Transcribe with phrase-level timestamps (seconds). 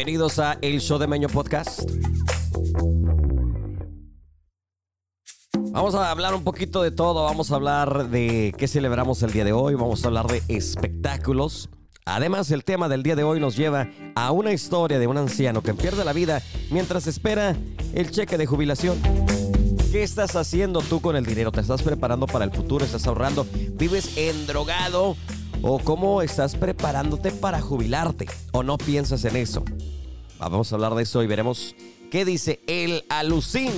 [0.00, 1.82] Bienvenidos a El Show de Meño Podcast.
[5.72, 7.24] Vamos a hablar un poquito de todo.
[7.24, 9.74] Vamos a hablar de qué celebramos el día de hoy.
[9.74, 11.68] Vamos a hablar de espectáculos.
[12.06, 15.60] Además, el tema del día de hoy nos lleva a una historia de un anciano
[15.62, 16.40] que pierde la vida
[16.70, 17.54] mientras espera
[17.92, 18.96] el cheque de jubilación.
[19.92, 21.52] ¿Qué estás haciendo tú con el dinero?
[21.52, 22.86] ¿Te estás preparando para el futuro?
[22.86, 23.46] ¿Estás ahorrando?
[23.74, 25.14] ¿Vives endrogado?
[25.60, 28.26] ¿O cómo estás preparándote para jubilarte?
[28.52, 29.62] ¿O no piensas en eso?
[30.40, 31.74] Vamos a hablar de eso y veremos
[32.10, 33.72] qué dice el alucín.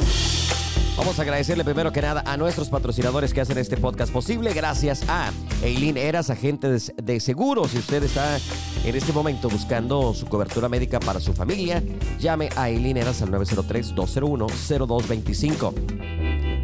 [0.96, 4.52] Vamos a agradecerle primero que nada a nuestros patrocinadores que hacen este podcast posible.
[4.52, 7.72] Gracias a Eileen Eras, agente de seguros.
[7.72, 8.38] Si usted está
[8.84, 11.82] en este momento buscando su cobertura médica para su familia,
[12.20, 15.72] llame a Eileen Eras al 903-201-0225.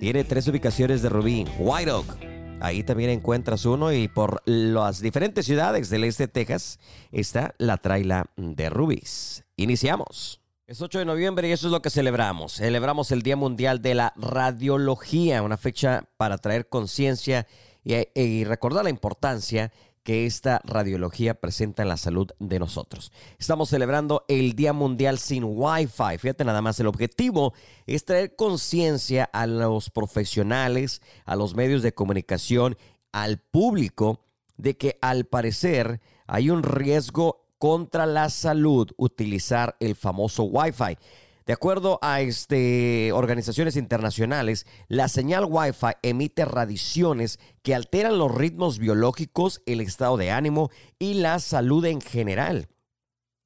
[0.00, 2.31] Tiene tres ubicaciones de Rubí, White Oak.
[2.62, 6.78] Ahí también encuentras uno y por las diferentes ciudades del este de Texas
[7.10, 9.42] está la traila de Rubí's.
[9.56, 10.40] Iniciamos.
[10.68, 12.52] Es 8 de noviembre y eso es lo que celebramos.
[12.52, 17.48] Celebramos el Día Mundial de la Radiología, una fecha para traer conciencia
[17.82, 19.72] y, y recordar la importancia
[20.02, 23.12] que esta radiología presenta en la salud de nosotros.
[23.38, 26.18] Estamos celebrando el Día Mundial sin Wi-Fi.
[26.18, 27.54] Fíjate nada más, el objetivo
[27.86, 32.76] es traer conciencia a los profesionales, a los medios de comunicación,
[33.12, 34.24] al público,
[34.56, 40.98] de que al parecer hay un riesgo contra la salud utilizar el famoso Wi-Fi.
[41.44, 48.78] De acuerdo a este, organizaciones internacionales, la señal Wi-Fi emite radiaciones que alteran los ritmos
[48.78, 52.68] biológicos, el estado de ánimo y la salud en general.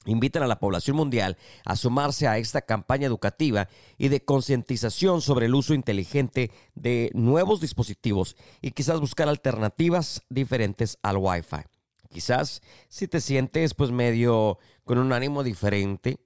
[0.05, 5.47] Invitan a la población mundial a sumarse a esta campaña educativa y de concientización sobre
[5.47, 11.65] el uso inteligente de nuevos dispositivos y quizás buscar alternativas diferentes al Wi-Fi.
[12.09, 16.21] Quizás si te sientes pues medio con un ánimo diferente,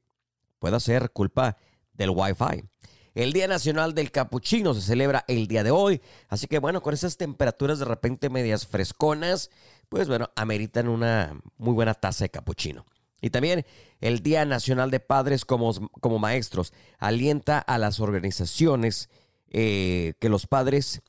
[0.60, 1.56] pueda ser culpa
[1.92, 2.64] del Wi-Fi.
[3.14, 6.94] El Día Nacional del Capuchino se celebra el día de hoy, así que bueno, con
[6.94, 9.50] esas temperaturas de repente medias fresconas,
[9.88, 12.86] pues bueno, ameritan una muy buena taza de capuchino.
[13.20, 13.66] Y también
[14.00, 19.10] el Día Nacional de Padres como, como maestros alienta a las organizaciones
[19.48, 21.02] eh, que los padres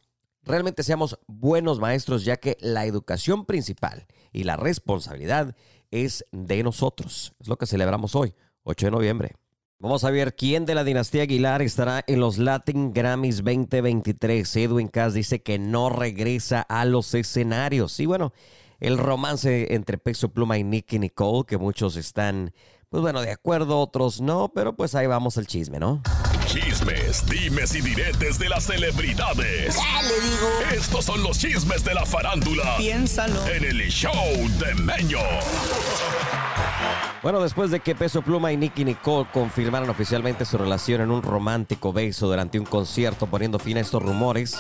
[0.44, 5.56] realmente seamos buenos maestros, ya que la educación principal y la responsabilidad
[5.92, 7.34] es de nosotros.
[7.40, 8.34] Es lo que celebramos hoy,
[8.64, 9.36] 8 de noviembre.
[9.82, 14.56] Vamos a ver quién de la dinastía Aguilar estará en los Latin Grammys 2023.
[14.58, 18.00] Edwin Cass dice que no regresa a los escenarios.
[18.00, 18.32] Y bueno,
[18.80, 22.54] el romance entre Peso Pluma y Nicky Nicole, que muchos están,
[22.90, 26.04] pues bueno, de acuerdo, otros no, pero pues ahí vamos el chisme, ¿no?
[26.46, 29.76] Chismes, dimes y diretes de las celebridades.
[29.76, 30.50] Ya le digo.
[30.74, 32.78] Estos son los chismes de la farándula.
[32.78, 33.48] Piénsalo.
[33.48, 34.14] En el show
[34.60, 35.20] de Meño.
[37.24, 41.22] Bueno, después de que Peso Pluma y Nicky Nicole confirmaron oficialmente su relación en un
[41.22, 44.60] romántico beso durante un concierto poniendo fin a estos rumores,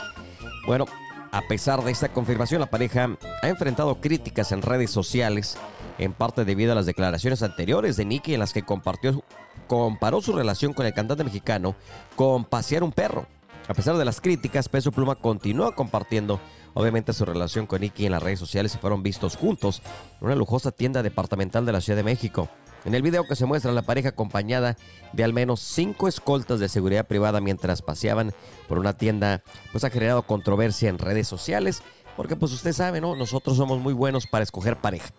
[0.67, 0.85] bueno,
[1.31, 5.57] a pesar de esta confirmación, la pareja ha enfrentado críticas en redes sociales,
[5.97, 9.23] en parte debido a las declaraciones anteriores de Nicky en las que compartió,
[9.67, 11.75] comparó su relación con el cantante mexicano
[12.15, 13.27] con pasear un perro.
[13.67, 16.41] A pesar de las críticas, Peso Pluma continúa compartiendo
[16.73, 19.81] obviamente su relación con Nicky en las redes sociales y fueron vistos juntos
[20.19, 22.49] en una lujosa tienda departamental de la Ciudad de México.
[22.83, 24.75] En el video que se muestra la pareja acompañada
[25.13, 28.33] de al menos cinco escoltas de seguridad privada mientras paseaban
[28.67, 31.83] por una tienda, pues ha generado controversia en redes sociales,
[32.17, 33.15] porque pues usted sabe, ¿no?
[33.15, 35.09] Nosotros somos muy buenos para escoger pareja.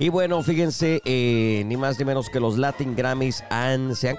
[0.00, 4.16] Y bueno, fíjense, eh, ni más ni menos que los Latin Grammys han, se han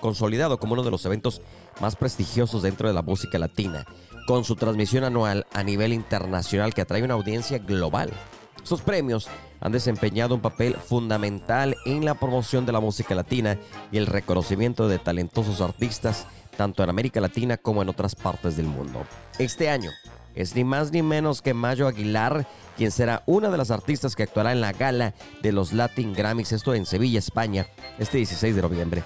[0.00, 1.40] consolidado como uno de los eventos
[1.80, 3.86] más prestigiosos dentro de la música latina,
[4.26, 8.10] con su transmisión anual a nivel internacional que atrae una audiencia global.
[8.56, 9.28] Estos premios
[9.60, 13.58] han desempeñado un papel fundamental en la promoción de la música latina
[13.90, 16.26] y el reconocimiento de talentosos artistas,
[16.56, 19.04] tanto en América Latina como en otras partes del mundo.
[19.38, 19.90] Este año,
[20.34, 22.46] es ni más ni menos que Mayo Aguilar,
[22.76, 26.52] quien será una de las artistas que actuará en la gala de los Latin Grammys,
[26.52, 27.66] esto en Sevilla, España,
[27.98, 29.04] este 16 de noviembre,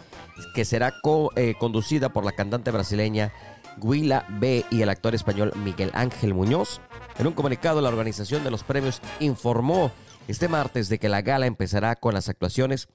[0.55, 0.95] que será
[1.37, 3.33] eh, conducida por la cantante brasileña
[3.77, 6.81] Guila B y el actor español Miguel Ángel Muñoz.
[7.19, 9.91] En un comunicado, la organización de los premios informó
[10.29, 12.89] este martes de que la gala empezará con las actuaciones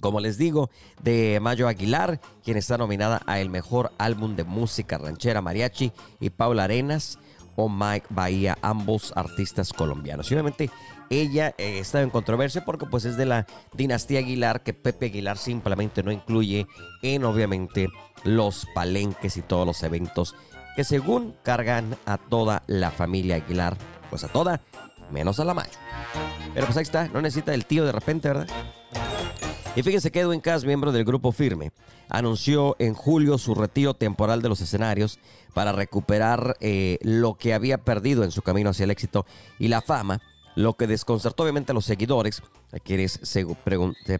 [0.00, 0.70] como les digo,
[1.02, 6.30] de Mayo Aguilar, quien está nominada a el mejor álbum de música ranchera mariachi, y
[6.30, 7.18] Paula Arenas
[7.56, 10.30] o Mike Bahía, ambos artistas colombianos.
[10.30, 10.70] Y obviamente
[11.10, 15.38] ella eh, está en controversia porque pues es de la dinastía Aguilar que Pepe Aguilar
[15.38, 16.66] simplemente no incluye
[17.02, 17.88] en obviamente
[18.24, 20.34] los palenques y todos los eventos
[20.76, 23.76] que según cargan a toda la familia Aguilar,
[24.10, 24.60] pues a toda,
[25.10, 25.78] menos a la Mayo.
[26.52, 28.48] Pero pues ahí está, no necesita el tío de repente, ¿verdad?
[29.76, 31.72] Y fíjense que Edwin Cass, miembro del grupo Firme,
[32.08, 35.18] anunció en julio su retiro temporal de los escenarios
[35.52, 39.26] para recuperar eh, lo que había perdido en su camino hacia el éxito
[39.58, 40.20] y la fama,
[40.54, 42.40] lo que desconcertó obviamente a los seguidores,
[42.72, 43.44] a quienes se,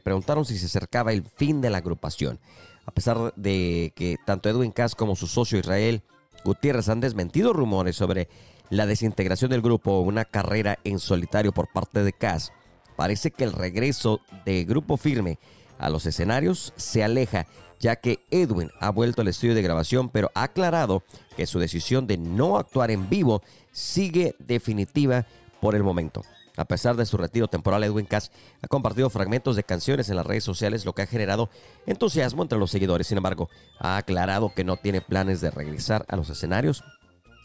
[0.02, 2.40] preguntaron si se acercaba el fin de la agrupación.
[2.84, 6.02] A pesar de que tanto Edwin Cass como su socio Israel
[6.44, 8.28] Gutiérrez han desmentido rumores sobre
[8.70, 12.52] la desintegración del grupo o una carrera en solitario por parte de Cass,
[12.96, 15.38] parece que el regreso de Grupo Firme
[15.78, 17.46] a los escenarios se aleja,
[17.80, 21.02] ya que Edwin ha vuelto al estudio de grabación, pero ha aclarado
[21.36, 23.42] que su decisión de no actuar en vivo
[23.72, 25.26] sigue definitiva
[25.60, 26.22] por el momento.
[26.56, 28.30] A pesar de su retiro temporal, Edwin Cass
[28.62, 31.50] ha compartido fragmentos de canciones en las redes sociales, lo que ha generado
[31.86, 33.08] entusiasmo entre los seguidores.
[33.08, 33.48] Sin embargo,
[33.80, 36.84] ha aclarado que no tiene planes de regresar a los escenarios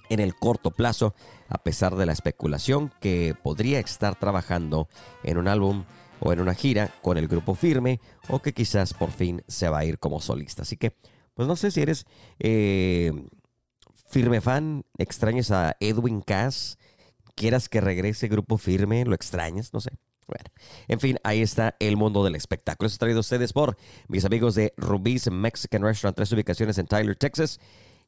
[0.09, 1.13] en el corto plazo,
[1.47, 4.87] a pesar de la especulación que podría estar trabajando
[5.23, 5.85] en un álbum
[6.19, 9.79] o en una gira con el grupo firme o que quizás por fin se va
[9.79, 10.63] a ir como solista.
[10.63, 10.95] Así que,
[11.33, 12.05] pues no sé si eres
[12.39, 13.11] eh,
[14.09, 16.77] firme fan, extrañas a Edwin Cass,
[17.35, 19.91] quieras que regrese grupo firme, lo extrañas, no sé.
[20.27, 20.45] Bueno,
[20.87, 22.85] en fin, ahí está el mundo del espectáculo.
[22.85, 23.77] Eso traído a ustedes por
[24.07, 27.59] mis amigos de Rubí's Mexican Restaurant, tres ubicaciones en Tyler, Texas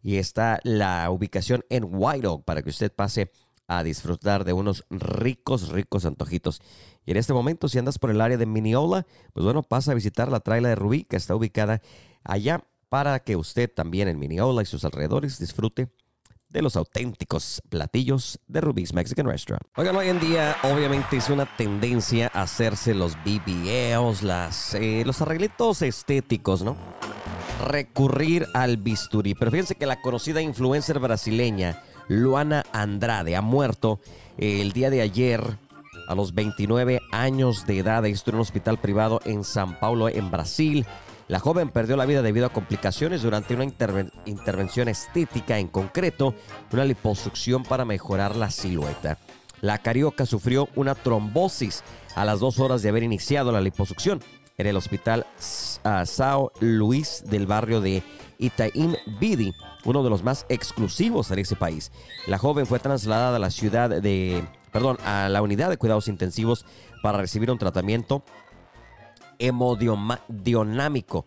[0.02, 3.32] y está la ubicación en White Oak para que usted pase
[3.68, 6.62] a disfrutar de unos ricos, ricos antojitos.
[7.06, 9.96] Y en este momento, si andas por el área de Mineola, pues bueno, pasa a
[9.96, 11.82] visitar la traila de Rubí, que está ubicada
[12.24, 15.90] allá, para que usted también en Mineola y sus alrededores disfrute
[16.50, 19.64] de los auténticos platillos de Rubí's Mexican Restaurant.
[19.78, 26.62] Oigan, hoy en día obviamente es una tendencia hacerse los BBLs, eh, los arreglitos estéticos,
[26.62, 26.76] ¿no?
[27.62, 29.36] Recurrir al bisturí.
[29.36, 34.00] Pero fíjense que la conocida influencer brasileña Luana Andrade ha muerto
[34.38, 35.42] el día de ayer
[36.08, 38.06] a los 29 años de edad.
[38.06, 40.86] Esto en un hospital privado en San Paulo, en Brasil.
[41.28, 43.64] La joven perdió la vida debido a complicaciones durante una
[44.26, 46.36] intervención estética, en concreto,
[46.74, 49.18] una liposucción para mejorar la silueta.
[49.62, 51.84] La carioca sufrió una trombosis
[52.16, 54.20] a las dos horas de haber iniciado la liposucción
[54.62, 55.26] en el hospital
[55.84, 58.04] uh, Sao Luis del barrio de
[58.38, 59.54] Itaim Bidi,
[59.86, 61.92] uno de los más exclusivos de ese país.
[62.28, 66.66] La joven fue trasladada a la ciudad de, perdón, a la unidad de cuidados intensivos
[67.02, 68.24] para recibir un tratamiento
[69.40, 71.26] hemodinámico.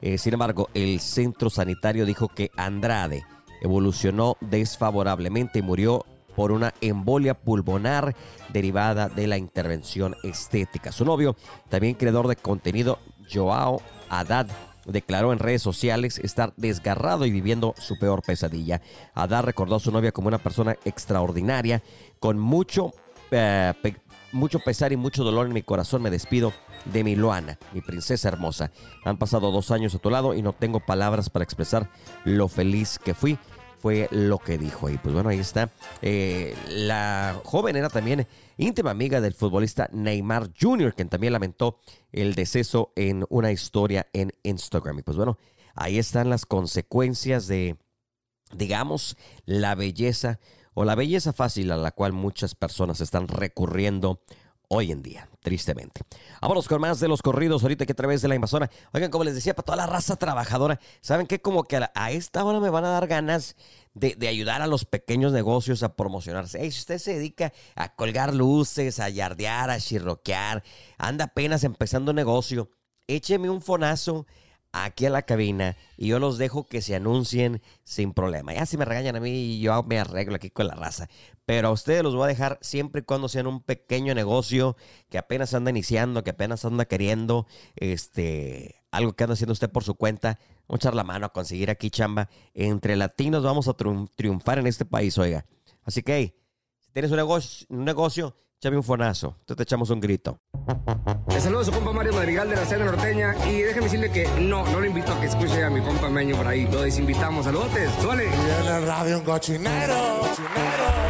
[0.00, 3.24] Eh, sin embargo, el centro sanitario dijo que Andrade
[3.60, 6.06] evolucionó desfavorablemente y murió
[6.38, 8.14] por una embolia pulmonar
[8.52, 10.92] derivada de la intervención estética.
[10.92, 11.34] Su novio,
[11.68, 14.46] también creador de contenido, Joao Haddad,
[14.86, 18.80] declaró en redes sociales estar desgarrado y viviendo su peor pesadilla.
[19.14, 21.82] Haddad recordó a su novia como una persona extraordinaria,
[22.20, 22.92] con mucho,
[23.32, 23.74] eh,
[24.30, 26.02] mucho pesar y mucho dolor en mi corazón.
[26.02, 26.52] Me despido
[26.84, 28.70] de mi Luana, mi princesa hermosa.
[29.04, 31.90] Han pasado dos años a tu lado y no tengo palabras para expresar
[32.22, 33.40] lo feliz que fui
[33.80, 34.90] fue lo que dijo.
[34.90, 35.70] Y pues bueno, ahí está.
[36.02, 41.78] Eh, la joven era también íntima amiga del futbolista Neymar Jr., quien también lamentó
[42.12, 44.98] el deceso en una historia en Instagram.
[44.98, 45.38] Y pues bueno,
[45.74, 47.76] ahí están las consecuencias de,
[48.52, 50.40] digamos, la belleza
[50.74, 54.22] o la belleza fácil a la cual muchas personas están recurriendo
[54.68, 56.02] hoy en día, tristemente.
[56.40, 58.70] Vámonos con más de los corridos ahorita que a través de la invasora.
[58.92, 61.40] Oigan, como les decía, para toda la raza trabajadora, ¿saben qué?
[61.40, 63.56] Como que a, esta hora me van a dar ganas
[63.94, 66.60] de, ayudar a los pequeños negocios a promocionarse.
[66.70, 70.62] si usted se dedica a colgar luces, a yardear, a chirroquear,
[70.98, 72.70] anda apenas empezando negocio,
[73.06, 74.26] écheme un fonazo
[74.72, 78.52] aquí a la cabina y yo los dejo que se anuncien sin problema.
[78.54, 81.08] Ya si me regañan a mí, yo me arreglo aquí con la raza.
[81.48, 84.76] Pero a ustedes los voy a dejar siempre y cuando sean un pequeño negocio
[85.08, 89.82] que apenas anda iniciando, que apenas anda queriendo, este, algo que anda haciendo usted por
[89.82, 90.38] su cuenta.
[90.68, 92.28] Vamos a echar la mano a conseguir aquí chamba.
[92.52, 95.46] Entre latinos vamos a triunfar en este país, oiga.
[95.84, 96.38] Así que,
[96.80, 99.36] si tienes un negocio, un negocio Échame un fonazo.
[99.40, 100.40] Entonces te echamos un grito.
[101.28, 103.36] Le saludo a su compa Mario Madrigal de la Cena Norteña.
[103.46, 106.36] Y déjeme decirle que no, no le invito a que escuche a mi compa Meño
[106.36, 106.66] por ahí.
[106.66, 107.44] Lo desinvitamos.
[107.44, 107.88] Saludotes.
[108.02, 108.24] Suele.
[108.24, 109.94] Y en el radio un cochinero.
[110.20, 111.08] Cochinero.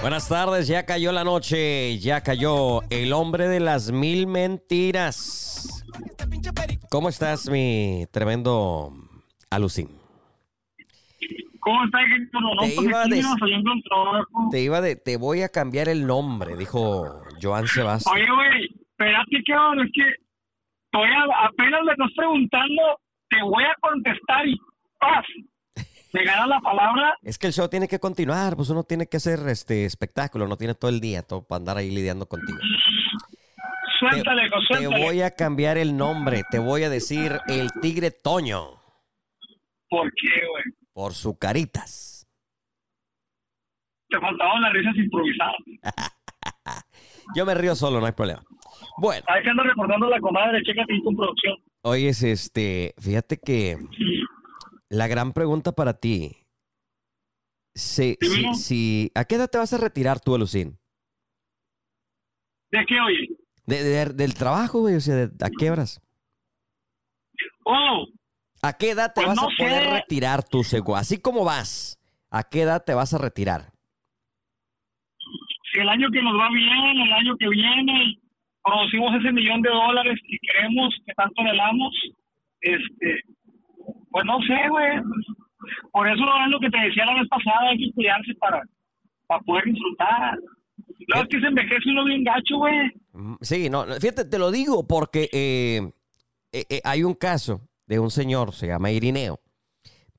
[0.00, 5.82] Buenas tardes, ya cayó la noche, ya cayó el hombre de las mil mentiras.
[6.90, 8.92] ¿Cómo estás, mi tremendo
[9.48, 10.03] alucín?
[11.64, 12.42] ¿Cómo Héctor?
[12.42, 13.04] No, Te iba
[13.82, 14.48] trabajo.
[14.50, 18.14] Te iba de, te voy a cambiar el nombre, dijo Joan Sebastián.
[18.16, 22.82] Oye, güey, espérate que ahora es que estoy a- apenas me estás preguntando,
[23.30, 24.56] te voy a contestar y
[25.00, 25.24] ¡paz!
[26.12, 27.16] Me gana la palabra.
[27.22, 30.56] Es que el show tiene que continuar, pues uno tiene que hacer este espectáculo, no
[30.56, 32.58] tiene todo el día todo para andar ahí lidiando contigo.
[32.58, 35.04] Te, Suéltale, te suéltale.
[35.04, 38.74] voy a cambiar el nombre, te voy a decir el tigre Toño
[39.88, 40.64] ¿Por qué, güey?
[40.94, 42.26] Por su caritas.
[44.08, 45.56] Te faltaban las risas improvisadas.
[47.36, 48.42] Yo me río solo, no hay problema.
[48.98, 51.56] Bueno, Ahí que ando reportando la comadre, ahí con producción.
[51.82, 53.76] oye, es este, fíjate que
[54.88, 56.36] la gran pregunta para ti,
[57.74, 58.54] si, si, Dímelo.
[58.54, 60.78] si- ¿a qué edad te vas a retirar tú, Lucín?
[62.70, 63.28] ¿De qué, oye?
[63.66, 66.00] De- de- del trabajo, güey, o sea, de- ¿a qué horas?
[67.64, 68.06] Oh,
[68.66, 69.90] ¿A qué edad te Pues vas no a poder sé.
[69.90, 70.96] retirar tú, Sego?
[70.96, 71.98] Así como vas,
[72.30, 73.72] ¿a qué edad te vas a retirar?
[75.72, 78.16] si el año que nos va bien, el año que viene,
[78.62, 81.92] producimos ese millón de dólares que queremos, que tanto anhelamos,
[82.60, 83.22] este,
[84.10, 85.00] pues no sé, güey.
[85.90, 88.62] Por eso es lo que te decía la vez pasada, hay que cuidarse para,
[89.26, 90.38] para poder disfrutar.
[91.08, 92.92] Luego es que se envejece uno bien gacho, güey.
[93.12, 95.80] Mm, Sí, no, no, fíjate, te lo digo porque eh,
[96.52, 99.40] eh, eh, hay un caso de un señor, se llama Irineo,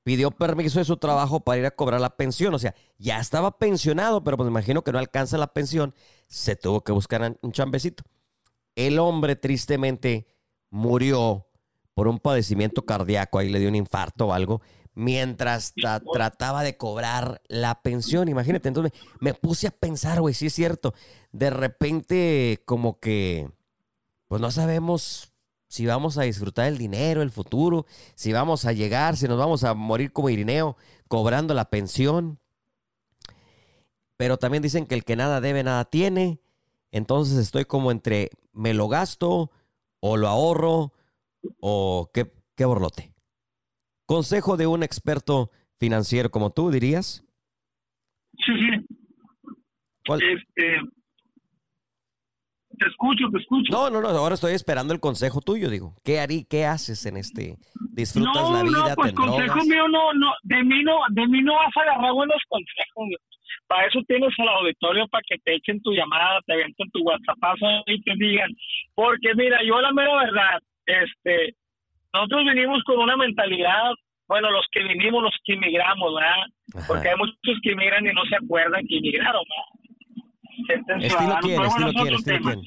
[0.02, 3.58] pidió permiso de su trabajo para ir a cobrar la pensión, o sea, ya estaba
[3.58, 5.94] pensionado, pero pues me imagino que no alcanza la pensión,
[6.28, 8.04] se tuvo que buscar un chambecito.
[8.76, 10.26] El hombre tristemente
[10.70, 11.46] murió
[11.94, 14.60] por un padecimiento cardíaco, ahí le dio un infarto o algo,
[14.94, 20.34] mientras tra- trataba de cobrar la pensión, imagínate, entonces me, me puse a pensar, güey,
[20.34, 20.94] sí es cierto,
[21.32, 23.50] de repente como que,
[24.28, 25.32] pues no sabemos
[25.76, 29.62] si vamos a disfrutar el dinero, el futuro, si vamos a llegar, si nos vamos
[29.62, 30.74] a morir como Irineo
[31.06, 32.38] cobrando la pensión.
[34.16, 36.40] Pero también dicen que el que nada debe, nada tiene.
[36.92, 39.50] Entonces estoy como entre me lo gasto
[40.00, 40.94] o lo ahorro
[41.60, 43.12] o qué, qué borlote.
[44.06, 47.22] Consejo de un experto financiero como tú, dirías.
[48.32, 48.96] Sí, sí.
[50.06, 50.22] ¿Cuál?
[50.22, 50.78] Este,
[52.78, 53.72] te escucho, te escucho.
[53.72, 55.94] No, no, no, ahora estoy esperando el consejo tuyo, digo.
[56.04, 57.56] ¿Qué harí, qué haces en este?
[57.92, 58.88] ¿Disfrutas la vida?
[58.88, 59.66] No, pues te consejo drogas?
[59.66, 62.94] mío no, no, de mí no, de mí no vas a agarrar buenos consejos.
[62.94, 63.16] güey.
[63.66, 67.38] Para eso tienes al auditorio para que te echen tu llamada, te aventen tu WhatsApp
[67.86, 68.50] y te digan.
[68.94, 71.56] Porque mira, yo la mera verdad, este,
[72.12, 73.90] nosotros vinimos con una mentalidad,
[74.28, 76.46] bueno, los que vinimos, los que emigramos, ¿verdad?
[76.74, 76.86] Ajá.
[76.86, 79.75] Porque hay muchos que emigran y no se acuerdan que emigraron, ¿verdad?
[81.00, 82.60] Estilo quién, estilo quién, quién.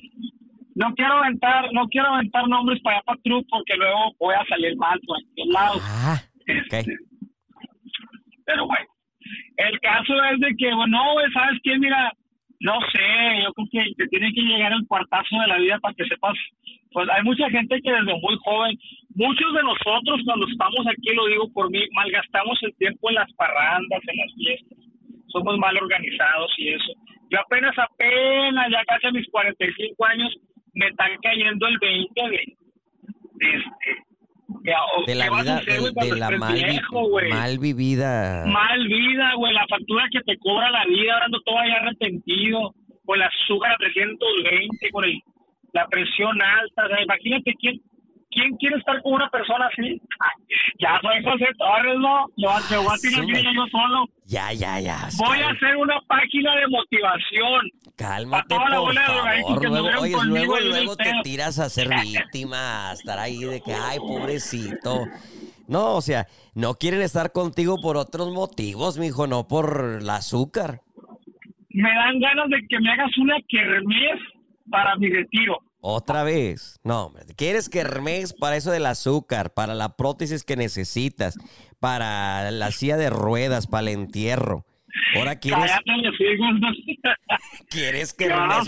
[0.75, 4.46] No quiero aventar, no quiero aventar nombres para allá para True porque luego voy a
[4.46, 5.79] salir mal por aquel lado.
[5.81, 6.74] Ah, ok.
[6.74, 6.86] Este,
[8.46, 8.88] Pero bueno,
[9.58, 10.98] el caso es de que, bueno,
[11.34, 11.77] ¿sabes qué?
[11.77, 12.12] Mira,
[12.62, 15.93] no sé, yo creo que te tiene que llegar el cuartazo de la vida para
[15.93, 16.36] que sepas.
[16.91, 18.75] Pues hay mucha gente que desde muy joven,
[19.15, 23.31] muchos de nosotros cuando estamos aquí, lo digo por mí, malgastamos el tiempo en las
[23.34, 24.88] parrandas, en las fiestas.
[25.31, 26.93] Somos mal organizados y eso.
[27.31, 30.36] Yo apenas, apenas, ya casi a mis 45 años,
[30.74, 34.03] me están cayendo el 20 de, de este,
[34.62, 34.74] de,
[35.07, 38.45] De la ¿qué vas a vida, de, de la mal, vi- viejo, mal vivida.
[38.48, 42.74] mal vida, güey, la factura que te cobra la vida, ahora ando todavía arrepentido,
[43.05, 45.19] con el azúcar a 320, con el,
[45.74, 47.79] la presión alta, o sea, imagínate quién,
[48.31, 50.01] quién quiere estar con una persona así.
[50.19, 50.45] Ay,
[50.79, 53.33] ya soy José Torres, no, yo me voy a tirar Sube.
[53.33, 54.05] grilla yo solo.
[54.25, 55.07] Ya, ya, ya.
[55.17, 57.71] Voy a hacer una página de motivación.
[57.95, 59.62] Cálmate, pa' toda la por de favor.
[59.62, 63.74] que Luego, oye, luego, luego te tiras a ser víctima, a estar ahí de que,
[63.74, 65.05] ay, pobrecito.
[65.67, 70.81] No, o sea, no quieren estar contigo por otros motivos, mijo, no por el azúcar.
[71.69, 74.19] Me dan ganas de que me hagas una kermés
[74.69, 75.59] para mi retiro.
[75.81, 76.79] Otra vez.
[76.83, 77.24] No, hombre.
[77.36, 81.36] ¿Quieres que Hermes para eso del azúcar, para la prótesis que necesitas,
[81.79, 84.65] para la silla de ruedas, para el entierro?
[85.15, 85.71] Ahora quieres,
[87.69, 88.63] quieres que ahora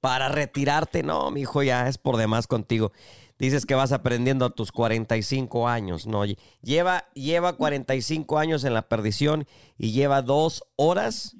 [0.00, 1.02] para, retirarte.
[1.02, 2.92] No, mi hijo, ya es por demás contigo.
[3.38, 6.06] Dices que vas aprendiendo a tus 45 años.
[6.06, 9.46] No, lle- lleva, lleva 45 años en la perdición
[9.78, 11.36] y lleva dos horas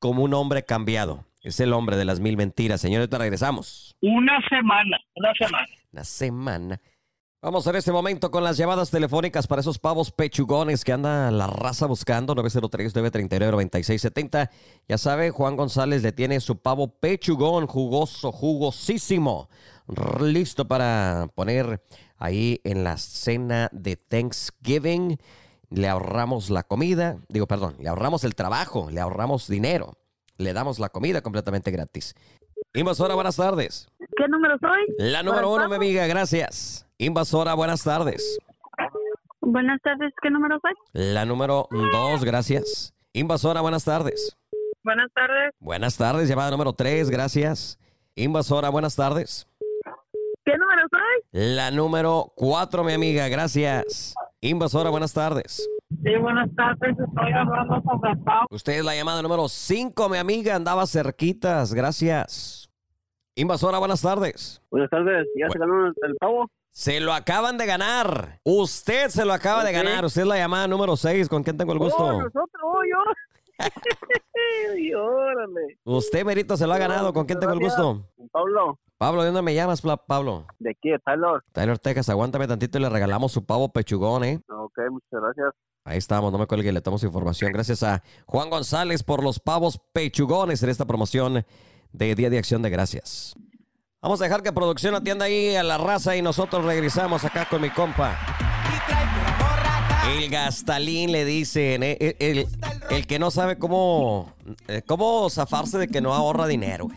[0.00, 1.24] como un hombre cambiado.
[1.42, 2.80] Es el hombre de las mil mentiras.
[2.80, 3.96] Señores, te regresamos.
[4.02, 5.68] Una semana, una semana.
[5.92, 6.80] Una semana.
[7.42, 11.46] Vamos en este momento con las llamadas telefónicas para esos pavos pechugones que anda la
[11.46, 12.34] raza buscando.
[12.34, 14.50] 903-939-9670.
[14.86, 19.48] Ya sabe, Juan González le tiene su pavo pechugón, jugoso, jugosísimo.
[20.20, 21.82] Listo para poner
[22.18, 25.16] ahí en la cena de Thanksgiving.
[25.70, 29.96] Le ahorramos la comida, digo, perdón, le ahorramos el trabajo, le ahorramos dinero.
[30.40, 32.14] Le damos la comida completamente gratis.
[32.72, 33.88] Invasora, buenas tardes.
[34.16, 34.86] ¿Qué número soy?
[34.98, 36.86] La número uno, mi amiga, gracias.
[36.96, 38.38] Invasora, buenas tardes.
[39.42, 40.72] Buenas tardes, ¿qué número soy?
[40.94, 42.94] La número dos, gracias.
[43.12, 44.34] Invasora, buenas tardes.
[44.82, 45.52] Buenas tardes.
[45.58, 47.78] Buenas tardes, llamada número tres, gracias.
[48.14, 49.46] Invasora, buenas tardes.
[50.46, 51.22] ¿Qué número soy?
[51.32, 54.14] La número cuatro, mi amiga, gracias.
[54.40, 55.68] Invasora, buenas tardes.
[55.90, 58.46] Sí, buenas tardes, estoy hablando sobre pavo.
[58.50, 62.70] Usted es la llamada número cinco, mi amiga, andaba cerquitas, gracias.
[63.34, 64.62] Invasora, buenas tardes.
[64.70, 66.48] Buenas tardes, ¿ya se ganó el, el pavo?
[66.70, 68.38] Se lo acaban de ganar.
[68.44, 70.04] Usted se lo acaba de ganar.
[70.04, 71.28] Usted es la llamada número 6.
[71.28, 72.12] ¿Con quién tengo el Oh, gusto?
[72.12, 72.98] nosotros, oh, yo.
[75.02, 75.78] Órale.
[75.84, 77.12] Usted, Merito, se lo ha ganado.
[77.12, 78.06] ¿Con quién tengo el gusto?
[78.30, 80.46] Pablo, Pablo, ¿de dónde me llamas, Pablo?
[80.60, 80.96] ¿de qué?
[81.04, 81.40] Tyler.
[81.52, 84.40] Tyler, Texas, aguántame tantito y le regalamos su pavo pechugón, ¿eh?
[84.48, 85.52] Ok, muchas gracias.
[85.84, 87.52] Ahí estamos, no me cuelgue, le tomo su información.
[87.52, 91.44] Gracias a Juan González por los pavos pechugones en esta promoción
[91.92, 93.34] de Día de Acción de Gracias.
[94.02, 97.62] Vamos a dejar que producción atienda ahí a la raza y nosotros regresamos acá con
[97.62, 98.18] mi compa.
[100.16, 102.46] El gastalín le dicen, eh, eh, el,
[102.90, 104.34] el que no sabe cómo,
[104.68, 106.88] eh, cómo zafarse de que no ahorra dinero.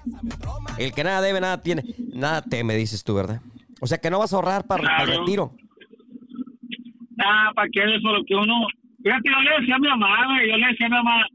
[0.78, 3.42] El que nada debe, nada tiene, nada teme, dices tú, ¿verdad?
[3.82, 5.54] O sea que no vas a ahorrar para, para el retiro.
[7.56, 8.12] ¿Para qué eso?
[8.12, 8.68] Lo que uno...
[9.03, 11.25] Fíjate, yo le decía a mi mamá, yo le decía a mi mamá,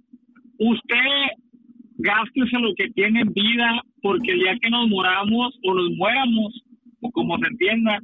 [0.59, 1.37] usted
[1.99, 6.63] gástese lo que tiene en vida, porque el día que nos moramos o nos muéramos,
[7.01, 7.99] o como se entienda,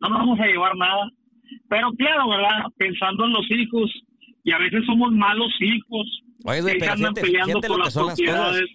[0.00, 1.10] no nos vamos a llevar nada.
[1.68, 2.64] Pero claro, ¿verdad?
[2.78, 3.90] Pensando en los hijos,
[4.44, 6.22] y a veces somos malos hijos.
[6.44, 8.34] Oye, que pero andan fíjate, peleando por lo que las son las cosas.
[8.34, 8.70] propiedades.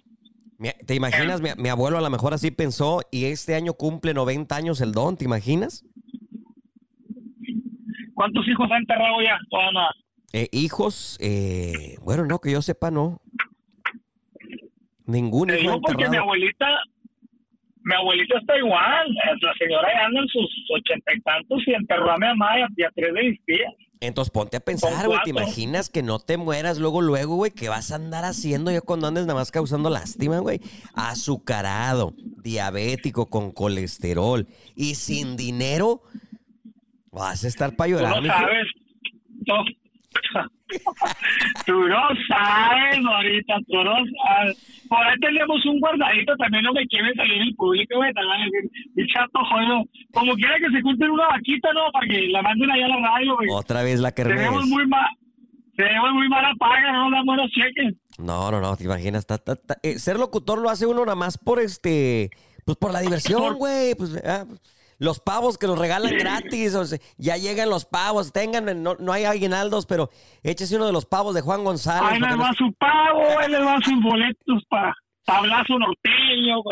[0.58, 1.40] Mi- ¿Te imaginas?
[1.42, 4.92] Mi, mi abuelo a lo mejor así pensó y este año cumple 90 años el
[4.92, 5.84] don, ¿te imaginas?
[8.16, 9.38] ¿Cuántos hijos ha enterrado ya?
[9.50, 9.90] Todavía nada.
[10.32, 13.20] Eh, hijos, eh, bueno, no, que yo sepa, no.
[15.04, 16.66] Ningún Te hijo digo porque mi abuelita,
[17.84, 19.06] mi abuelita está igual.
[19.06, 22.58] eh, La señora ya anda en sus ochenta y tantos y enterró a mi mamá
[22.58, 23.72] y a, y a tres de mis tías.
[24.00, 27.50] Entonces ponte a pensar, güey, ¿te imaginas que no te mueras luego, luego, güey?
[27.50, 30.60] ¿Qué vas a andar haciendo ya cuando andes nada más causando lástima, güey?
[30.94, 36.02] Azucarado, diabético, con colesterol y sin dinero.
[37.16, 38.34] Vas a estar para Tú llorar, no mijo.
[38.34, 38.66] sabes.
[39.46, 39.54] Tú,
[41.66, 44.82] tú no sabes, ahorita, tú no sabes.
[44.88, 48.40] Por ahí tenemos un guardadito, también no me quiere salir en público, güey, te van
[48.40, 49.82] a decir, "Y chato, jodido.
[50.12, 51.90] Como quiera que se junten una vaquita, ¿no?
[51.92, 53.48] Para que la manden allá a la radio, güey.
[53.50, 54.36] Otra vez la kermés.
[54.36, 55.06] Tenemos muy mal,
[55.76, 57.94] tenemos muy mala paga, no dan buenos cheques.
[58.18, 59.26] No, no, no, te imaginas.
[59.26, 59.76] ta, ta, ta.
[59.82, 62.30] Eh, ser locutor lo hace uno nada más por este.
[62.64, 63.94] Pues por la diversión, güey.
[63.94, 64.44] Pues, ah,
[64.98, 66.74] los pavos que los regalan gratis.
[66.74, 68.32] o sea, ya llegan los pavos.
[68.32, 70.10] Tengan, no, no hay aguinaldos, pero
[70.42, 72.12] échese uno de los pavos de Juan González.
[72.12, 76.62] Ahí les va su pavo, ahí les va sus boletos para tablazo norteño.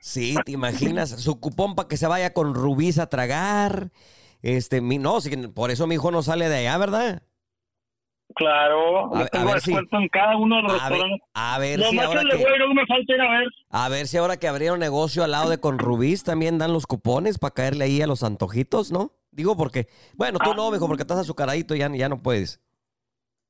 [0.00, 1.10] Sí, te imaginas.
[1.10, 3.90] Su cupón para que se vaya con Rubís a tragar.
[4.42, 5.18] Este, mi, no,
[5.54, 7.22] por eso mi hijo no sale de allá, ¿verdad?
[8.36, 11.00] Claro, A- a ver si- en cada uno de los A ver,
[11.34, 13.48] a ver No si más ahora que, güey, no me falta ir a ver.
[13.70, 16.86] a ver si ahora que abrieron negocio al lado de con Rubís también dan los
[16.86, 19.12] cupones para caerle ahí a los antojitos, ¿no?
[19.30, 20.54] Digo porque, bueno, tú Ah.
[20.56, 22.60] no, mijo, porque estás azucaradito y ya, ya no puedes.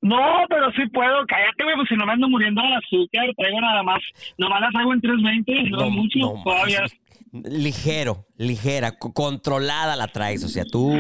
[0.03, 0.19] No,
[0.51, 1.25] pero sí puedo.
[1.27, 4.01] Cállate, güey, pues si no me ando muriendo de azúcar, traigo nada más.
[4.37, 6.19] Nomás la traigo en 320, no, es mucho.
[6.19, 6.81] no todavía.
[6.83, 6.93] más.
[7.33, 10.93] Ligero, ligera, co- controlada la traes, o sea, tú...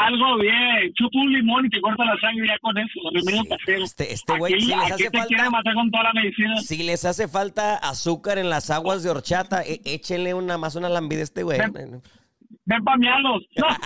[0.00, 0.92] Algo bien.
[0.94, 3.00] Chupa un limón y te corta la sangre ya con eso.
[3.12, 3.84] Remedio casero.
[3.84, 5.50] Este, este güey, si les hace te quiere falta...
[5.50, 6.56] matar con toda la medicina.
[6.62, 10.88] Si les hace falta azúcar en las aguas de horchata, e- échenle una más una
[10.88, 11.58] lambida a este güey.
[11.60, 13.42] Ven pa' miarlos.
[13.56, 13.66] No.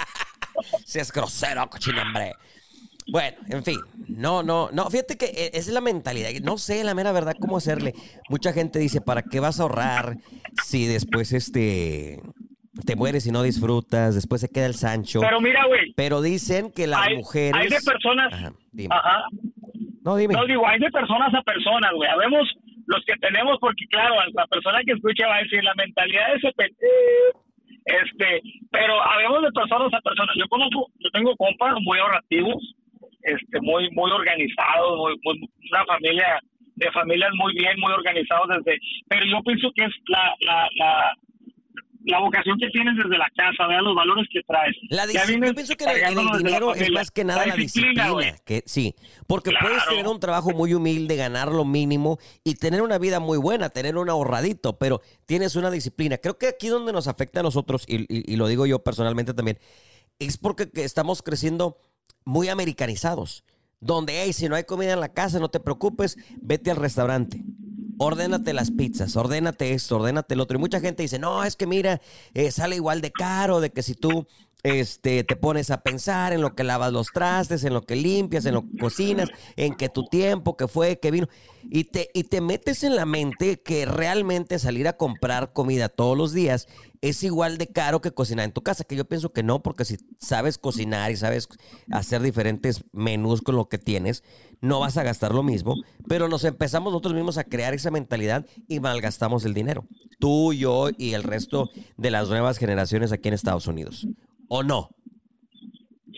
[0.84, 2.30] Si es grosero, cochino, hombre.
[3.10, 6.30] Bueno, en fin, no, no, no, fíjate que eh, esa es la mentalidad.
[6.44, 7.92] No sé, la mera verdad, cómo hacerle.
[8.28, 10.16] Mucha gente dice, ¿para qué vas a ahorrar
[10.64, 12.22] si después este
[12.86, 14.14] te mueres y no disfrutas?
[14.14, 15.20] Después se queda el Sancho.
[15.20, 15.92] Pero mira, güey.
[15.96, 17.54] Pero dicen que las hay, mujeres.
[17.54, 18.32] hay de personas.
[18.32, 18.94] Ajá, dime.
[18.94, 19.24] Ajá.
[20.04, 20.34] No, dime.
[20.34, 22.10] No digo, hay de personas a personas, güey.
[22.10, 22.46] Habemos
[22.86, 26.36] los que tenemos, porque claro, la persona que escucha va a decir la mentalidad de
[26.36, 26.52] ese.
[27.86, 30.34] Este, pero habemos de personas a personas.
[30.38, 32.74] Yo conozco, yo tengo compas muy ahorrativos,
[33.22, 36.40] este, muy, muy organizados, muy, muy- una familia
[36.76, 38.78] de familias muy bien, muy organizados desde.
[39.08, 41.12] Pero yo pienso que es la, la, la
[42.06, 44.76] la vocación que tienes desde la casa, vea los valores que traes.
[44.90, 47.56] La Ya dis- vienes yo pienso que el, el dinero es más que nada la
[47.56, 48.12] disciplina,
[48.44, 48.94] que sí,
[49.26, 53.38] porque puedes tener un trabajo muy humilde, ganar lo mínimo y tener una vida muy
[53.38, 56.18] buena, tener un ahorradito, pero tienes una disciplina.
[56.18, 59.32] Creo que aquí donde nos afecta a nosotros, y, y- y lo digo yo personalmente
[59.34, 59.58] también,
[60.18, 61.78] es porque que estamos creciendo
[62.24, 63.44] muy americanizados,
[63.80, 67.42] donde, hey, si no hay comida en la casa, no te preocupes, vete al restaurante.
[68.04, 70.58] Ordénate las pizzas, ordénate esto, ordénate el otro.
[70.58, 72.02] Y mucha gente dice, no, es que mira,
[72.34, 74.26] eh, sale igual de caro, de que si tú
[74.64, 78.46] este, te pones a pensar en lo que lavas los trastes, en lo que limpias,
[78.46, 81.28] en lo que cocinas, en que tu tiempo, que fue, que vino.
[81.70, 86.16] Y te, y te metes en la mente que realmente salir a comprar comida todos
[86.16, 86.66] los días
[87.02, 89.84] es igual de caro que cocinar en tu casa, que yo pienso que no, porque
[89.84, 91.48] si sabes cocinar y sabes
[91.90, 94.24] hacer diferentes menús con lo que tienes,
[94.62, 95.74] no vas a gastar lo mismo,
[96.08, 99.84] pero nos empezamos nosotros mismos a crear esa mentalidad y malgastamos el dinero.
[100.18, 104.08] Tú, yo y el resto de las nuevas generaciones aquí en Estados Unidos.
[104.56, 104.88] ¿O no?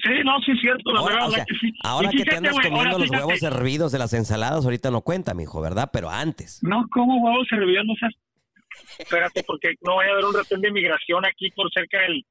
[0.05, 1.73] Sí, no, sí es cierto, la Ahora, verdad o sea, es que sí.
[1.83, 4.91] ahora que te fíjate, andas güey, comiendo los fíjate, huevos hervidos de las ensaladas, ahorita
[4.91, 5.89] no cuenta, mijo, ¿verdad?
[5.91, 6.61] Pero antes.
[6.63, 8.13] No, como huevos hervidos, no seas...
[8.99, 12.25] Espérate, porque no vaya a haber un retén de inmigración aquí por cerca del...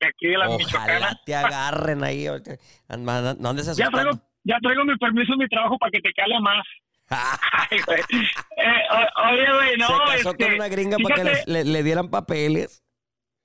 [0.00, 0.96] De aquí de la Michoacana.
[0.98, 2.26] Ojalá te agarren ahí.
[2.98, 4.10] No andes Ya traigo,
[4.44, 6.64] ya traigo mi permiso en mi trabajo para que te cale más.
[7.08, 8.00] Ay, güey.
[8.00, 11.64] Eh, o- oye, güey, no, Se casó este, con una gringa para que fíjate, les-
[11.66, 12.82] le, le dieran papeles.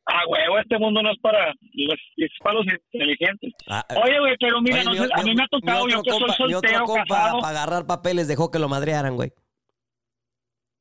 [0.05, 3.53] Ah, huevo, este mundo no es para los, es para los inteligentes.
[3.69, 5.47] Ah, eh, Oye, güey, pero mira, oye, no mi- sé, a mi- mí me ha
[5.47, 9.15] tocado, yo que soy compa- soltero, compa, casado, para agarrar papeles dejó que lo madrearan,
[9.15, 9.31] güey.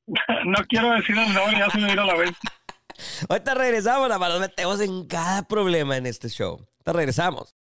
[0.47, 2.33] no quiero decir el nombre, ya se me vino la vez.
[3.31, 6.59] Ahorita regresamos, nada nos metemos en cada problema en este show.
[6.59, 7.55] Ahorita regresamos.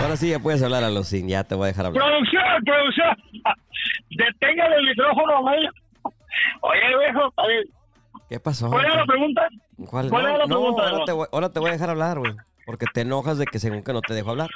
[0.00, 2.02] Ahora sí ya puedes hablar a los sin, ya te voy a dejar hablar.
[2.02, 3.16] Producción, producción,
[4.10, 5.58] detengan el micrófono, güey.
[6.60, 7.64] Oye, viejo, a ver,
[8.28, 8.68] ¿Qué pasó?
[8.70, 9.48] ¿cuál era la pregunta?
[9.88, 10.08] ¿Cuál?
[10.10, 12.18] cuál No, era la no, pregunta, ahora, te voy, ahora te voy a dejar hablar,
[12.18, 12.32] güey.
[12.64, 14.50] Porque te enojas de que según que no te dejo hablar.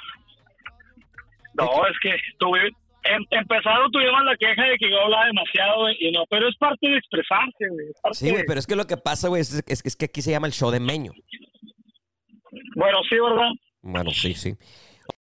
[1.55, 2.61] No, es que tuve,
[3.05, 6.57] em- empezado tuvimos la queja de que yo hablaba demasiado güey, y no, pero es
[6.57, 7.87] parte de expresarse, güey.
[8.13, 10.23] Sí, güey, de- pero es que lo que pasa, güey, es, es- es que aquí
[10.23, 11.13] se llama el show de Meño.
[12.75, 13.51] Bueno, sí, ¿verdad?
[13.83, 14.55] Bueno, sí, sí.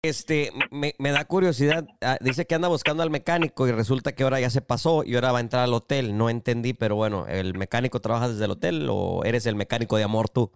[0.01, 1.85] Este, me, me da curiosidad.
[2.01, 5.15] ah, Dice que anda buscando al mecánico y resulta que ahora ya se pasó y
[5.15, 6.15] ahora va a entrar al hotel.
[6.17, 10.03] No entendí, pero bueno, ¿el mecánico trabaja desde el hotel o eres el mecánico de
[10.03, 10.51] amor tú?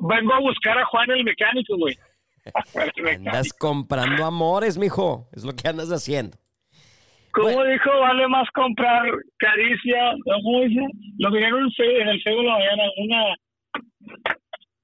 [0.00, 1.96] Vengo a buscar a Juan el mecánico, güey.
[3.16, 5.28] Andas comprando amores, mijo.
[5.32, 6.38] Es lo que andas haciendo.
[7.32, 7.64] ¿Cómo Bueno.
[7.70, 7.90] dijo?
[8.00, 9.04] Vale más comprar
[9.38, 10.80] caricia, ¿cómo dice?
[11.18, 13.36] Lo miré en el en el Facebook de la mañana, una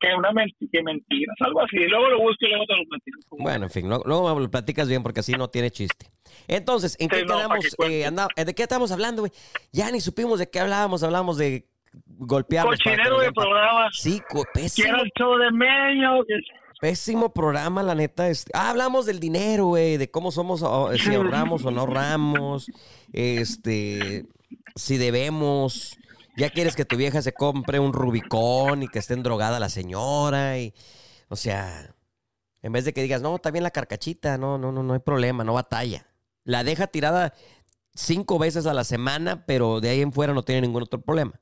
[0.01, 1.77] que una menti- que mentiras, algo así.
[1.79, 3.19] Luego lo busco y luego te lo platico.
[3.39, 6.07] Bueno, en fin, luego, luego me lo platicas bien porque así no tiene chiste.
[6.47, 7.77] Entonces, ¿en Sí, qué no, quedamos?
[7.79, 8.01] que.
[8.01, 9.33] Eh, anda- ¿De qué estamos hablando, güey?
[9.73, 11.03] Ya ni supimos de qué hablábamos.
[11.03, 11.67] Hablamos de
[12.29, 13.89] que Cochinero de programa.
[13.93, 14.21] Sí,
[14.53, 16.23] pésimo era el show de Meño.
[16.27, 16.35] que-
[16.81, 18.29] Pésimo programa, la neta.
[18.29, 22.67] Este, ah, hablamos del dinero, güey, de cómo somos, oh, si ahorramos o no ahorramos,
[23.13, 24.27] este,
[24.77, 25.99] si debemos.
[26.39, 30.57] Ya quieres que tu vieja se compre un Rubicón y que esté drogada la señora
[30.57, 30.73] y,
[31.29, 31.67] o sea,
[32.63, 35.01] en vez de que digas, no, está bien la carcachita, no, no, no, no hay
[35.01, 36.07] problema, no batalla.
[36.45, 37.33] La deja tirada
[37.93, 41.33] cinco veces a la semana, pero de ahí en fuera no tiene ningún otro problema.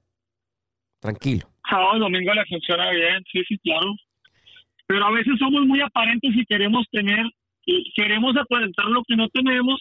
[0.99, 1.47] Tranquilo.
[1.69, 3.93] Sábado y domingo le funciona bien, sí, sí, claro.
[4.87, 7.27] Pero a veces somos muy aparentes y queremos tener,
[7.95, 9.79] queremos aparentar lo que no tenemos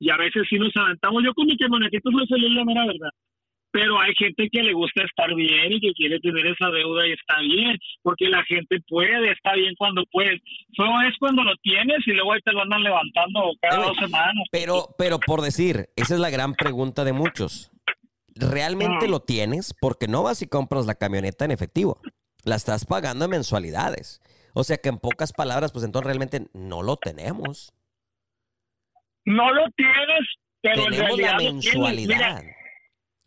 [0.00, 1.22] y a veces sí nos aventamos.
[1.22, 3.10] Yo con mi camionetita soy feliz, la mera verdad.
[3.76, 7.12] Pero hay gente que le gusta estar bien y que quiere tener esa deuda y
[7.12, 10.40] está bien, porque la gente puede, está bien cuando puede.
[10.74, 14.46] Solo es cuando lo tienes y luego ahí te lo andan levantando cada dos semanas.
[14.50, 17.70] Pero, pero por decir, esa es la gran pregunta de muchos.
[18.34, 19.10] ¿Realmente Mm.
[19.10, 19.74] lo tienes?
[19.78, 22.00] Porque no vas y compras la camioneta en efectivo.
[22.44, 24.22] La estás pagando en mensualidades.
[24.54, 27.74] O sea que en pocas palabras, pues entonces realmente no lo tenemos.
[29.26, 30.20] No lo tienes,
[30.62, 31.64] pero en tenemos la realidad lo tienes.
[31.74, 32.55] Mira, mensualidad.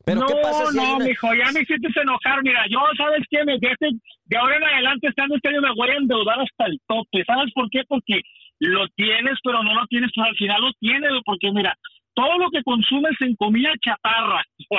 [0.10, 2.44] Pero no, ¿qué pasa si hay no, una- mijo, ya me hiciste enojar.
[2.44, 3.46] Mira, yo, ¿sabes qué?
[3.46, 3.90] Me dejaste,
[4.26, 7.24] de ahora en adelante, estando este año, me voy a endeudar hasta el tope.
[7.26, 7.84] ¿Sabes por qué?
[7.88, 8.22] Porque
[8.60, 11.78] lo tienes, pero no lo tienes, pero al final lo tienes, porque mira,
[12.14, 14.44] todo lo que consumes en comida chatarra,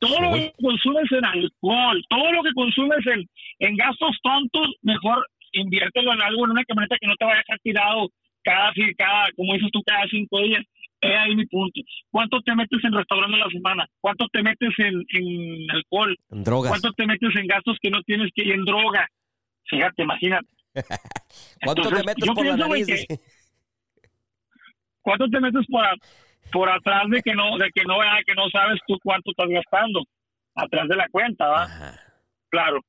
[0.00, 3.26] todo lo que consumes en alcohol, todo lo que consumes en,
[3.60, 7.42] en gastos tontos, mejor inviértelo en algo, en una camioneta que no te vaya a
[7.46, 8.08] dejar tirado
[8.42, 10.64] cada, cada como dices tú, cada cinco días.
[11.04, 11.80] He ahí mi punto.
[12.10, 13.86] ¿Cuánto te metes en restaurante a la semana?
[14.00, 16.16] ¿Cuánto te metes en, en alcohol?
[16.30, 16.70] en drogas?
[16.70, 19.06] ¿Cuánto te metes en gastos que no tienes que ir en droga?
[19.64, 20.46] Fíjate, imagínate.
[21.64, 23.06] ¿Cuánto te metes por la pienso, güey, nariz?
[23.08, 23.20] que-
[25.00, 25.66] ¿Cuánto te metes
[26.52, 29.48] por, atrás de que no de que no ah, que no sabes tú cuánto estás
[29.48, 30.02] gastando?
[30.54, 31.62] atrás de la cuenta, ¿va?
[31.64, 31.94] Ajá.
[32.50, 32.80] Claro.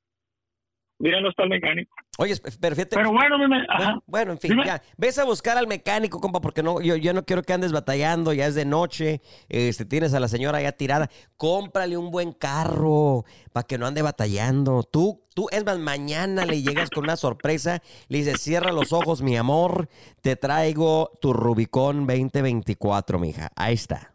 [1.22, 1.94] No está el mecánico.
[2.18, 2.96] Oye, pero fíjate.
[2.96, 3.78] Pero bueno, me- me- ajá.
[3.86, 4.66] Bueno, bueno, en fin, Dime.
[4.66, 4.82] ya.
[4.98, 8.34] Ves a buscar al mecánico, compa, porque no, yo, yo no quiero que andes batallando,
[8.34, 11.10] ya es de noche, este, tienes a la señora ya tirada.
[11.38, 14.84] Cómprale un buen carro para que no ande batallando.
[14.84, 19.22] Tú, tú, es más, mañana le llegas con una sorpresa, le dices, cierra los ojos,
[19.24, 19.90] mi amor,
[20.22, 23.50] te traigo tu Rubicón 2024, mija.
[23.56, 24.13] Ahí está.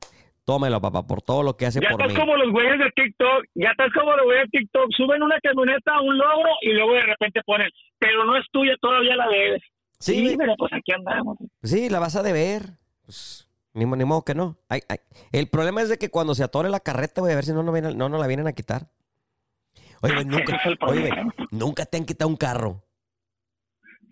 [0.49, 2.19] Tómelo, papá, por todo lo que hace Ya por estás mí.
[2.21, 6.01] como los güeyes de TikTok, ya estás como los güeyes de TikTok, suben una camioneta,
[6.01, 9.63] un logro y luego de repente ponen, pero no es tuya, todavía la debes.
[9.99, 11.37] Sí, pero pues aquí andamos.
[11.63, 12.63] Sí, la vas a deber.
[13.05, 14.57] Pues, ni, mo- ni modo que no.
[14.71, 14.97] Ay, ay.
[15.33, 17.63] El problema es de que cuando se atore la carreta, voy a ver si no,
[17.63, 18.89] no, viene- no, no la vienen a quitar.
[20.01, 20.25] Oye, güey,
[20.57, 21.13] nunca, oye, güey,
[21.51, 22.81] nunca te han quitado un carro.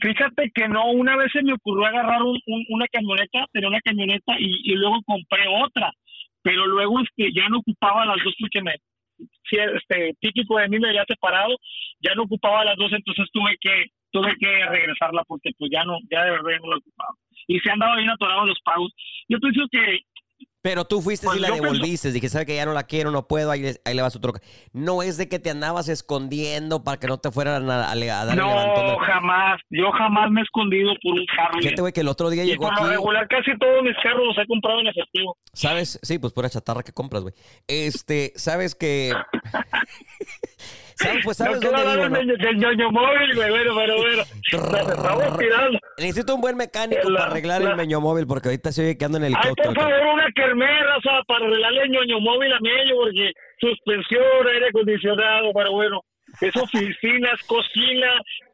[0.02, 3.80] Fíjate que no, una vez se me ocurrió agarrar un- un- una camioneta, tenía una
[3.80, 5.90] camioneta y, y luego compré otra,
[6.46, 8.76] pero luego este, ya no ocupaba las dos porque me,
[9.50, 11.56] este, típico de mí me había separado,
[11.98, 15.98] ya no ocupaba las dos, entonces tuve que, tuve que regresarla porque pues ya no,
[16.08, 17.14] ya de verdad no la ocupaba.
[17.48, 18.92] Y se han dado bien atorados los pagos.
[19.28, 20.02] Yo pienso que
[20.66, 22.10] Pero tú fuiste Pues y la devolviste.
[22.10, 23.52] Dije, ¿sabe que ya no la quiero, no puedo?
[23.52, 24.40] Ahí, le- ahí le va su troca.
[24.72, 28.24] No es de que te andabas escondiendo para que no te fueran a, a, a
[28.24, 31.58] dar no, jamás, yo jamás me he escondido por un carro.
[31.60, 32.82] Fíjate, güey, que el otro día y llegó por aquí.
[32.82, 35.36] lo regular casi todos mis carros los he comprado en efectivo.
[35.52, 36.00] ¿Sabes?
[36.02, 37.34] Sí, pues pura chatarra que compras, güey.
[37.68, 39.12] Este, ¿sabes que
[40.96, 41.24] ¿Sabes?
[41.24, 42.44] Pues sabes no dónde vivo, ¿no?
[42.44, 45.78] del ñoño móvil, güey, bueno, pero bueno, nos estamos tirando.
[45.98, 48.96] Necesito un buen mecánico La- para arreglar la- el meño móvil porque ahorita se oye
[48.98, 49.74] que ando en Ay, helicóptero.
[49.74, 54.22] por favor, una kermera, o sea, para arreglarle el ñoño móvil a Mello, porque suspensión,
[54.54, 56.00] aire acondicionado, pero bueno,
[56.40, 58.08] es oficinas, cocina,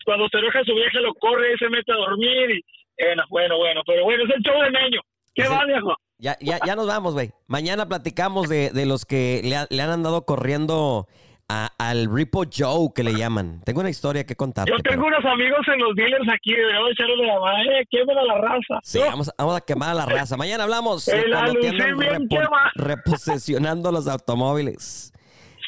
[0.05, 2.61] cuando se enoja su vieja lo corre y se mete a dormir, y
[2.99, 5.01] bueno, bueno, bueno, pero bueno, es el show de Meño.
[5.35, 5.95] ¿Qué Ese- va, viejo?
[6.19, 7.31] Ya, ya, ya nos vamos, güey.
[7.49, 11.07] Mañana platicamos de, de los que le, ha- le han andado corriendo
[11.53, 13.61] a- al Repo Joe, que le llaman.
[13.65, 14.71] Tengo una historia que contarte.
[14.73, 18.21] Yo tengo pero- unos amigos en los dealers aquí, deberíamos echarle la mano, eh, quémela
[18.23, 18.79] a la raza.
[18.83, 19.07] Sí, ¿no?
[19.07, 20.37] vamos, vamos a quemar a la raza.
[20.37, 22.73] Mañana hablamos El cuando te andan alucín bien repo- quema.
[22.75, 25.13] reposesionando los automóviles.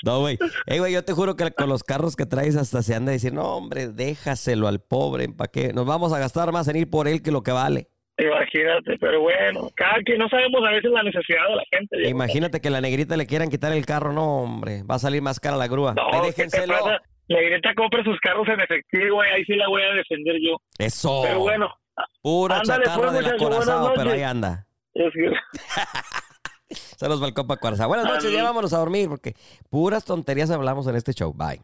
[0.05, 0.39] No, güey.
[0.67, 3.15] Ey, güey, yo te juro que con los carros que traes hasta se anda a
[3.15, 5.73] decir, no, hombre, déjaselo al pobre, ¿para qué?
[5.73, 7.89] Nos vamos a gastar más en ir por él que lo que vale.
[8.17, 12.09] Imagínate, pero bueno, cada que no sabemos a veces la necesidad de la gente.
[12.09, 15.41] Imagínate que la negrita le quieran quitar el carro, no, hombre, va a salir más
[15.41, 15.95] cara la grúa.
[15.95, 16.11] No.
[17.27, 20.57] La Greta compra sus carros en efectivo, güey, ahí sí la voy a defender yo.
[20.79, 21.23] Eso.
[21.25, 21.75] Pero bueno,
[22.23, 23.37] Pura ándale, chatarra pues, de la
[23.95, 24.67] pero ahí anda.
[24.95, 25.33] es que-
[26.97, 27.87] Saludos para el.
[27.87, 29.35] Buenas noches, ya vámonos a dormir porque
[29.71, 31.33] puras tonterías hablamos en este show.
[31.33, 31.61] Bye.